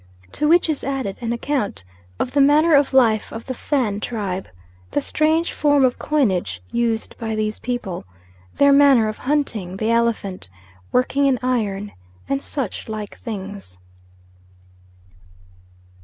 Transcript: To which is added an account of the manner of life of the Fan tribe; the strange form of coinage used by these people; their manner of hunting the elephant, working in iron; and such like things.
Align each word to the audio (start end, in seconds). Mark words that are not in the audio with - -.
To 0.31 0.47
which 0.47 0.67
is 0.67 0.83
added 0.83 1.19
an 1.21 1.31
account 1.31 1.83
of 2.17 2.31
the 2.31 2.41
manner 2.41 2.73
of 2.73 2.91
life 2.91 3.31
of 3.31 3.45
the 3.45 3.53
Fan 3.53 3.99
tribe; 3.99 4.47
the 4.89 4.99
strange 4.99 5.53
form 5.53 5.85
of 5.85 5.99
coinage 5.99 6.59
used 6.71 7.15
by 7.19 7.35
these 7.35 7.59
people; 7.59 8.05
their 8.55 8.71
manner 8.73 9.07
of 9.09 9.19
hunting 9.19 9.77
the 9.77 9.91
elephant, 9.91 10.49
working 10.91 11.27
in 11.27 11.37
iron; 11.43 11.91
and 12.27 12.41
such 12.41 12.89
like 12.89 13.19
things. 13.19 13.77